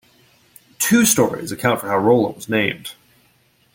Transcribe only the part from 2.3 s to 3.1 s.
was named.